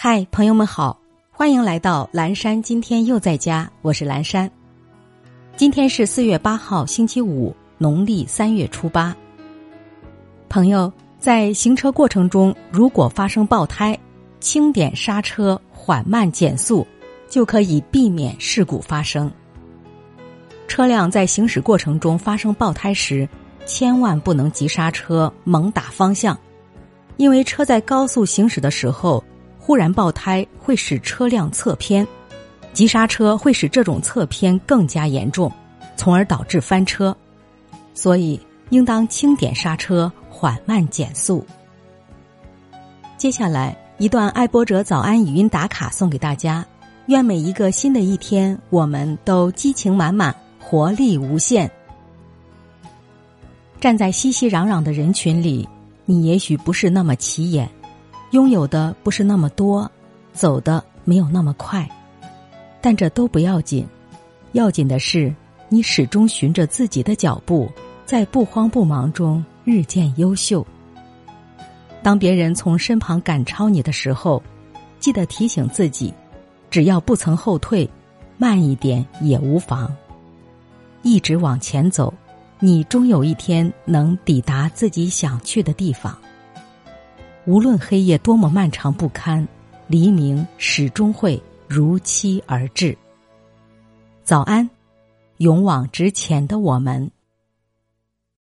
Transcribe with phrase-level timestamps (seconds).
[0.00, 0.96] 嗨，朋友们好，
[1.28, 2.62] 欢迎来到蓝山。
[2.62, 4.48] 今天又在家，我是蓝山。
[5.56, 9.12] 今天是四月八号，星期五，农历三月初八。
[10.48, 13.98] 朋友在行车过程中，如果发生爆胎，
[14.38, 16.86] 轻点刹车，缓慢减速，
[17.28, 19.28] 就可以避免事故发生。
[20.68, 23.28] 车辆在行驶过程中发生爆胎时，
[23.66, 26.38] 千万不能急刹车、猛打方向，
[27.16, 29.24] 因为车在高速行驶的时候。
[29.68, 32.08] 忽然爆胎会使车辆侧偏，
[32.72, 35.52] 急刹车会使这种侧偏更加严重，
[35.94, 37.14] 从而导致翻车。
[37.92, 41.44] 所以应当轻点刹车，缓慢减速。
[43.18, 46.64] 接下来一段爱播者早安语音打卡送给大家，
[47.08, 51.70] 愿每一个新的一天，我们都激情满满，活力无限。
[53.78, 55.68] 站在熙熙攘攘的人群里，
[56.06, 57.68] 你也许不是那么起眼。
[58.32, 59.90] 拥有的不是那么多，
[60.32, 61.88] 走的没有那么快，
[62.80, 63.86] 但这都不要紧，
[64.52, 65.34] 要紧的是
[65.68, 67.70] 你始终循着自己的脚步，
[68.04, 70.66] 在不慌不忙中日渐优秀。
[72.02, 74.42] 当别人从身旁赶超你的时候，
[75.00, 76.12] 记得提醒自己，
[76.70, 77.88] 只要不曾后退，
[78.36, 79.94] 慢一点也无妨。
[81.02, 82.12] 一直往前走，
[82.60, 86.16] 你终有一天能抵达自己想去的地方。
[87.48, 89.48] 无论黑夜多么漫长不堪，
[89.86, 92.94] 黎明始终会如期而至。
[94.22, 94.68] 早安，
[95.38, 97.10] 勇往直前的我们。